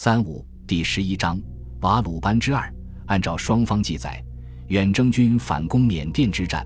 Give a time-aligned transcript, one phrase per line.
[0.00, 1.42] 三五第十一章
[1.80, 2.72] 瓦鲁班之二。
[3.06, 4.24] 按照双方记载，
[4.68, 6.64] 远征军反攻缅甸之战，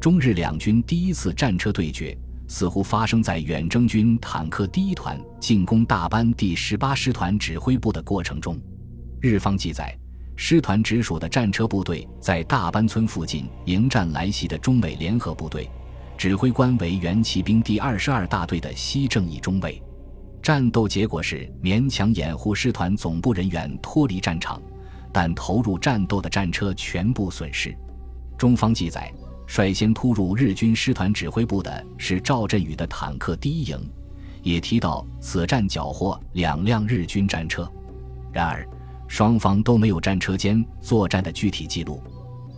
[0.00, 2.18] 中日两军第一次战车对决，
[2.48, 8.60] 似乎发生在远征军坦克第一团进攻大班第十八师团指挥部的过程中。
[9.20, 9.96] 日方记载，
[10.34, 15.70] 师团直属的战车部队在大班村附近迎战来袭的中美联合部队，
[16.18, 19.80] 指挥官为原骑兵第二十二大队的西正义中尉。
[20.42, 24.60] 战斗结果是勉强掩护师团总部人员脱离战场，
[25.12, 27.72] 但投入战斗的战车全部损失。
[28.36, 29.12] 中方记载，
[29.46, 33.78] 率先突入日军师团指挥部的是赵振宇的坦克第一营，
[34.42, 37.70] 也提到此战缴获两辆日军战车。
[38.32, 38.66] 然而，
[39.06, 42.02] 双方都没有战车间作战的具体记录，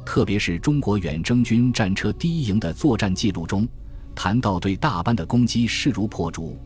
[0.07, 3.69] 特别是中国远征军战车第一营的作战记录中，
[4.15, 6.57] 谈到对大班的攻击势如破竹。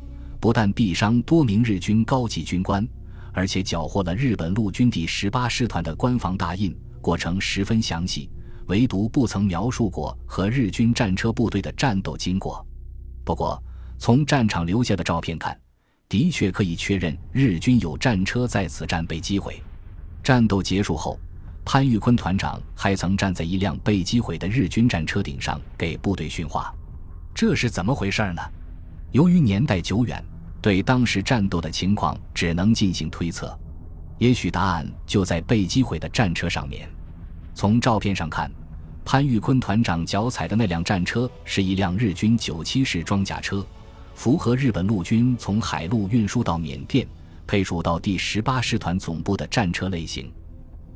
[0.41, 2.87] 不但毙伤多名日军高级军官，
[3.33, 8.31] 而且缴获了日本陆军第十八师团的官方大印，过程十分详细，
[8.67, 12.65] 唯独不曾描述过和日军战车部队的战斗经过。
[13.25, 13.63] 不过，
[13.99, 15.59] 从战场留下的照片看，
[16.09, 19.61] 的确可以确认日军有战车在此战被击毁。
[20.23, 21.19] 战斗结束后，
[21.65, 26.73] 潘玉坤团长还曾站在一辆被击毁的日军战车顶上给部队训话，
[27.35, 28.43] 这是怎么回事呢？
[29.13, 30.23] 由于年代久远，
[30.61, 33.59] 对当时战斗的情况只能进行推测。
[34.19, 36.87] 也许答案就在被击毁的战车上面。
[37.55, 38.51] 从照片上看，
[39.05, 43.67] 潘玉坤团长脚踩的那辆战车是一辆日军九七式装甲车，
[44.15, 47.07] 符合日本陆军从海路运输到缅甸、
[47.47, 50.31] 配属到第十八师团总部的战车类型。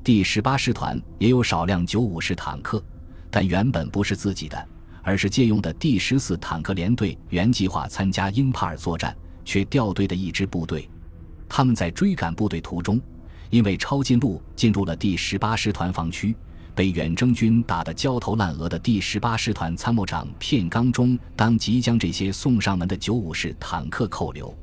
[0.05, 2.83] 第十八师团也有少量九五式坦克，
[3.30, 4.68] 但原本不是自己的。
[5.03, 9.14] 而是借用的第十四坦克联队原计划参加英帕尔作战
[9.45, 10.89] 却掉队的一支部队，
[11.48, 13.00] 他们在追赶部队途中，
[13.50, 16.34] 因为抄近路进入了第十八师团防区，
[16.75, 24.57] 被远征军打得焦头烂额的第十八师团参谋长片冈中当即将这些送上门的九五式坦克扣留。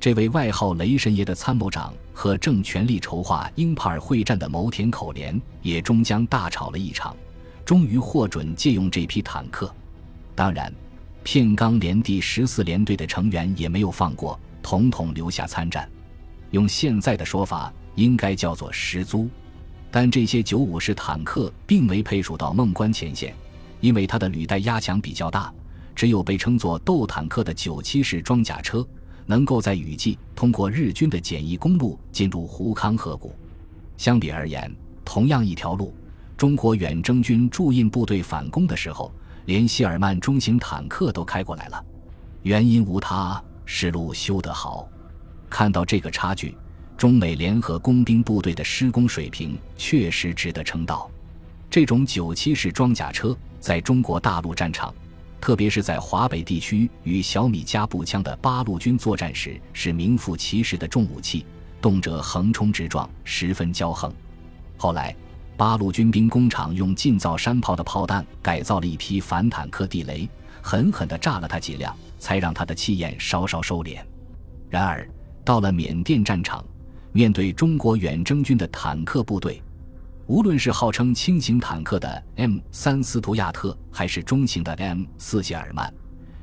[0.00, 7.16] 这位外号“雷神爷”的参谋长和正全力筹划英帕尔会战的牟田口联也终将大吵了一场。
[7.64, 9.74] 终于获准借用这批坦克，
[10.34, 10.72] 当然，
[11.22, 15.88] 片冈连第十四联队的成员也没有放过，统统留下参战。
[16.50, 19.28] 用现在的说法，应该叫做十租。
[19.90, 23.34] 但这些九五式坦克并没配属到孟关前线，
[23.80, 25.52] 因为它的履带压强比较大。
[25.94, 28.86] 只有被称作斗坦克的九七式装甲车，
[29.26, 33.32] 能够在雨季通过日军的简易公路进入胡康河谷。
[33.96, 34.70] 相比而言，
[35.04, 35.94] 同样一条路。
[36.36, 39.12] 中国远征军驻印部队反攻的时候，
[39.44, 41.84] 连谢尔曼中型坦克都开过来了。
[42.42, 44.88] 原因无他，是路修得好。
[45.48, 46.56] 看到这个差距，
[46.96, 51.08] 中美联合工兵部队的施工水平确实值得称道。
[51.70, 54.92] 这种九七式装甲车在中国大陆战场，
[55.40, 61.46] 特别是在华北地区与小米加步枪的八路军作战时，是名副其实的重武器，
[61.80, 64.12] 动辄横冲直撞，十分骄横。
[64.76, 65.14] 后来。
[65.56, 70.28] 八路军兵工厂用近造山炮的炮弹改造了一批反坦克地雷，
[70.60, 73.98] 狠狠地炸了他几辆，才让他的气焰稍稍收敛。
[74.68, 75.08] 然而，
[75.44, 76.64] 到了缅甸战场，
[77.12, 79.62] 面对中国远征军的坦克部队，
[80.26, 85.92] 无论是号称轻型坦克的 M 三斯图亚特，还是中型的 M 四谢尔曼，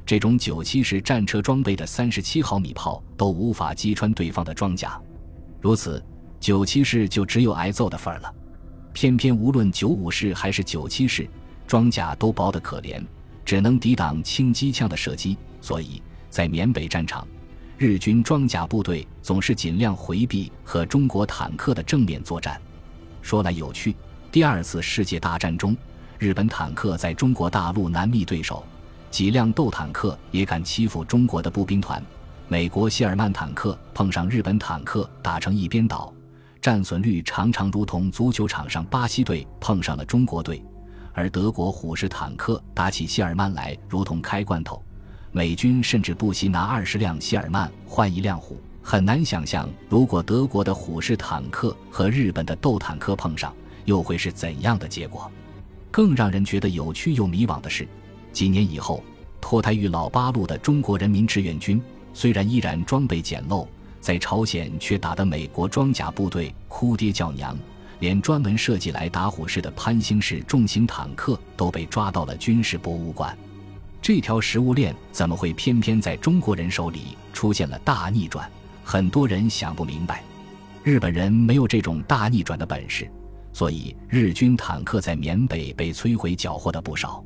[0.06, 4.98] 这种九七式战车装备的三十七毫米炮都无法击穿对方的装甲。
[5.60, 6.02] 如此，
[6.40, 8.34] 九七式就只有挨揍的份儿了。
[8.94, 11.28] 偏偏无论九五式还是九七式
[11.68, 13.02] 装甲都薄得可怜，
[13.46, 15.38] 只能抵挡轻机枪的射击。
[15.62, 17.28] 所以在缅北战场，
[17.78, 22.60] 日军装甲部队总是尽量回避和中国坦克的正面作战。
[23.22, 23.96] 说来有趣，
[24.32, 25.76] 第二次世界大战中，
[26.18, 28.64] 日本坦克在中国大陆难觅对手，
[29.10, 32.04] 几辆斗坦克也敢欺负中国的步兵团。
[32.48, 36.14] 美国谢尔曼坦克碰上日本坦克，打成一边倒。
[36.62, 40.64] 战损率常常如同足球场上巴西队碰上了中国队，
[41.12, 44.82] 而德国虎式坦克打起谢尔曼来如同开罐头。
[45.32, 48.62] 美军甚至不惜拿二十辆谢尔曼换一辆虎。
[48.84, 53.52] 很难想象，如果德国的虎式坦克和日本的斗坦克碰上，
[53.86, 55.32] 又会是怎样的结果？
[55.90, 57.88] 更让人觉得有趣又迷惘的是，
[58.32, 59.04] 几年以后，
[59.40, 61.82] 脱胎于老八路的中国人民志愿军，
[62.14, 63.68] 虽然依然装备简陋。
[64.02, 67.58] 在朝鲜却打得美国装甲部队哭爹叫娘，
[68.00, 73.38] 连专门设计来打虎式的潘兴式重型坦克都被抓到了军事博物馆。
[74.02, 78.50] 这条食物链怎么会偏偏在中国人手里出现了大逆转？
[78.84, 80.24] 很多人想不明白。
[80.84, 83.08] 日本人没有这种大逆转的本事，
[83.54, 87.24] 所以日军坦克在缅北被摧毁缴获的不少。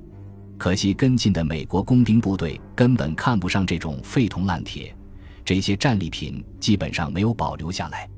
[0.57, 4.93] 可惜跟进的美国工兵部队根本看不上这种废铜烂铁，
[5.45, 8.09] 这些战利品基本上没有保留下来。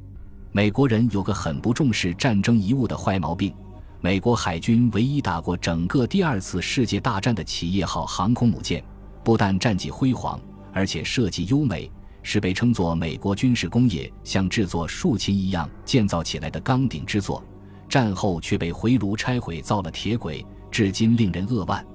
[0.53, 3.53] 美国人有个很不重视战争遗物的坏毛病。
[3.99, 8.81] 美国海军唯一打过整个第二次世界大战的企业号航空母舰，
[9.23, 10.39] 不但战绩辉煌，
[10.71, 11.91] 而且设计优美，
[12.23, 17.43] 是被称作美国军事工业像制作竖琴一样建造起来的钢鼎之作。
[17.89, 21.85] 战后却被回炉拆毁，造了铁轨，至今令人扼腕。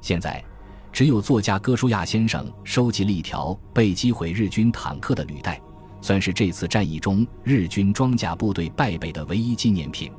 [0.00, 0.42] 现在，
[0.92, 5.60] 只有作家戈舒亚先生收集了一条被击毁日军坦克的履带，
[6.00, 10.12] 算是这次战役中日军装甲部队败北的唯一纪念品。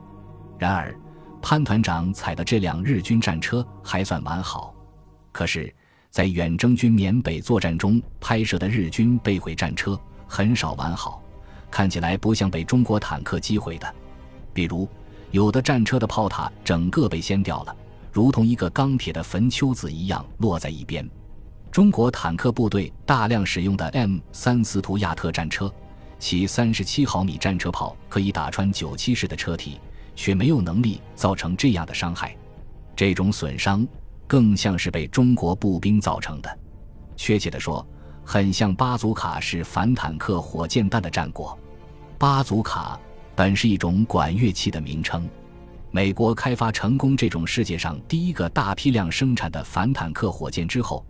[0.57, 0.97] 然而，
[1.41, 4.73] 潘团长踩的这辆日军战车还算完好，
[5.31, 5.73] 可是，
[6.09, 11.21] 在远征军缅北作战中拍摄的日军被毁战车很少完好，
[11.69, 13.95] 看起来不像被中国坦克击毁的。
[14.53, 14.87] 比如，
[15.31, 17.75] 有的战车的炮塔整个被掀掉了，
[18.11, 21.09] 如同一个钢铁的坟丘子一样落在一边。
[21.71, 25.73] 中国坦克部队大量使用的 M 三斯图亚特战车，
[26.19, 29.79] 其三十七毫米战车炮可以打穿九七式的车体。
[30.13, 32.35] 却没有能力造成这样的伤害，
[32.95, 33.87] 这种损伤
[34.27, 36.59] 更像是被中国步兵造成的。
[37.15, 37.83] 确切地说，
[38.23, 41.57] 很像巴祖卡式反坦克火箭弹的战果。
[42.17, 42.99] 巴祖卡
[43.33, 45.27] 本是一种管乐器的名称。
[45.93, 51.05] 美国开发成功这种世界上第一个大批量生产的反坦克火箭之后，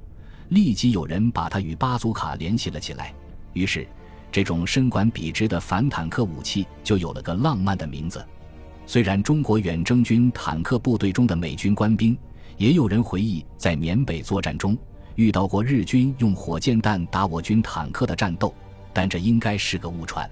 [0.50, 3.14] 立即有人把它与巴祖卡联系了起来。
[3.54, 3.88] 于是，
[4.32, 8.26] 这种身管笔直的反坦克武器就有了个浪漫的名字。
[8.88, 12.18] 虽然中国远征军坦克部队中的美军官兵，
[12.58, 14.76] 也有人回忆在缅北作战中
[15.14, 18.52] 遇到过日军用火箭弹打我军坦克的战斗，
[18.92, 20.28] 但这应该是个误传。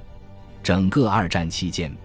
[0.63, 1.95] 整个二战期间，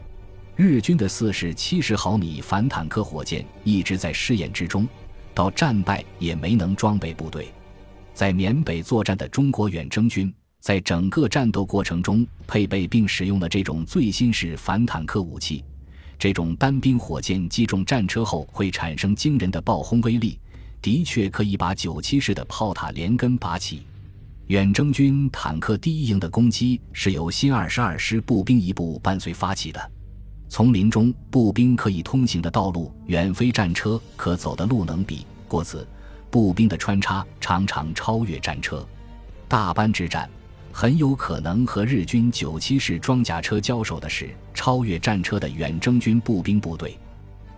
[0.57, 4.87] 日军的四式七十毫米反坦克火箭一直在试验之中，
[5.35, 7.49] 到战败也没能装备部队。
[8.15, 15.65] 在缅北作战的中国远征军，在整个战斗过程中配备并使用了这种最新式反坦克武器。
[16.17, 20.39] 这种单兵火箭击中战车后会产生惊人的爆轰威力，
[20.81, 23.83] 的确可以把九七式的炮塔连根拔起。
[24.47, 29.91] 远征军坦克第一营的攻击是由新二十二师步兵一部伴随发起的。
[30.49, 35.87] 丛林中步兵可以通行的道路远非战车可走的路能比，故此
[36.31, 38.87] 步兵的穿插常常超越战车。
[39.49, 40.29] 大班之战。
[40.77, 46.99] 很有可能和日军九七式装甲车交手的是超越战车的远征军步兵部队。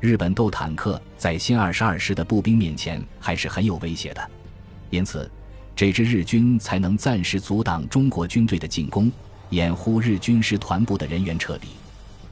[0.01, 4.31] 日本斗坦克在新二十二师的步兵面前还是很有威胁的，
[4.91, 5.31] 因此
[5.75, 9.11] 这支日军才能暂时阻挡中国军队的进攻，
[9.49, 11.69] 掩护日军师团部的人员撤离。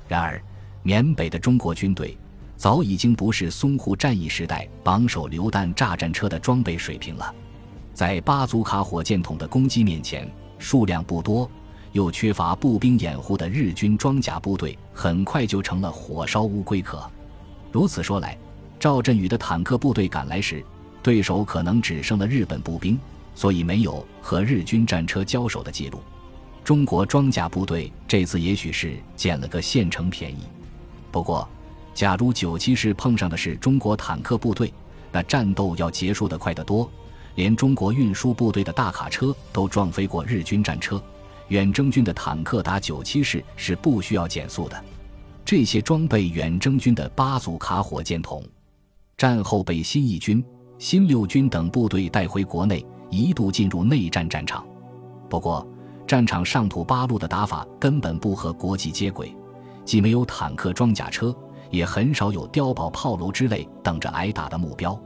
[0.06, 0.40] 然而，
[0.82, 2.16] 缅北的中国军队
[2.56, 7.34] 早已经不是淞沪战役时代榜首榴弹炸战车的装备水平了，
[7.92, 10.30] 在巴祖卡火箭筒的攻击面前。
[10.56, 11.50] 数量不多，
[11.92, 17.10] 又缺乏步兵掩护的日军装甲部队，很快就成了火烧乌龟壳。
[17.70, 18.38] 如此说来，
[18.78, 20.64] 赵振宇的坦克部队赶来时，
[21.02, 22.98] 对手可能只剩了日本步兵，
[23.34, 26.00] 所以没有和日军战车交手的记录。
[26.64, 30.44] 中国装甲部队这次也许是捡了个现成便宜。
[31.12, 31.46] 不过，
[31.92, 34.72] 假如九七式碰上的是中国坦克部队，
[35.12, 36.90] 那战斗要结束的快得多。
[37.34, 41.02] 连中国运输部队的大卡车都撞飞过日军战车，
[41.48, 44.84] 远征军的坦克打九七式是不需要减速的。
[45.44, 48.42] 这些装备远征军的八组卡火箭筒，
[49.18, 50.42] 战后被新一军、
[50.78, 54.64] 新六军等部队带回国内，一度进入内战战场。
[55.28, 55.68] 不过，
[56.06, 59.34] 战场上土八路的打法根本不和国际接轨，
[59.84, 61.34] 既没有坦克装甲车，
[61.70, 64.98] 也很少有碉堡炮楼之类等着挨打的目标。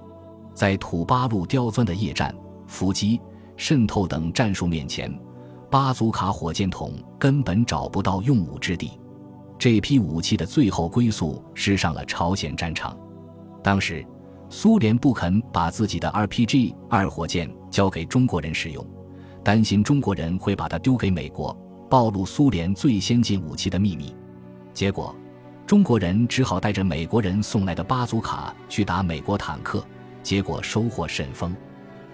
[0.55, 2.35] 在土八路刁钻的夜战、
[2.67, 3.21] 伏击、
[3.57, 5.13] 渗透等战术面前，
[5.71, 8.99] 巴祖卡火箭筒根本找不到用武之地。
[9.57, 12.97] 这批武器的最后归宿是上了朝鲜战场。
[13.63, 14.05] 当时，
[14.51, 18.85] 苏联不肯把自己的 RPG 二火箭交给中国人使用，
[19.49, 21.57] 担心中国人会把它丢给美国，
[21.89, 24.15] 暴露苏联最先进武器的秘密。
[24.75, 25.17] 结果，
[25.67, 29.83] 中国人只好带着美国人送来的巴祖卡去打美国坦克。
[30.23, 31.57] 结果收获甚丰，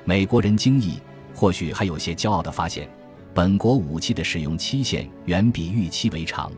[0.05, 1.01] 美国人惊异，
[1.35, 2.89] 或许还有些骄傲地发现，
[3.35, 6.53] 本国武器的使用期限远比预期为长。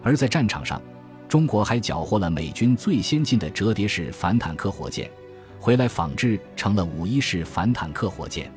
[0.00, 0.80] 而在战场上，
[1.28, 5.10] 中国还缴获了美军最先进的折叠式反坦克火箭，
[5.58, 8.48] 回来仿制成了五一式反坦克火箭。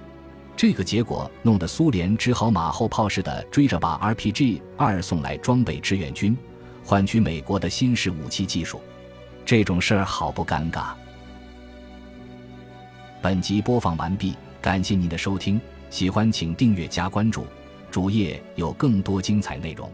[0.58, 6.36] 这个结果弄得苏联只好马后炮似的追着把 RPG 二送来装备志愿军，
[6.84, 8.82] 换取美国的新式武器技术。
[9.46, 10.94] 这种事儿好不尴尬。
[13.22, 15.62] 本集播放完毕，感谢您的收听，
[15.92, 17.46] 喜欢请订阅加关注，
[17.92, 19.88] 主页有更多精彩内容。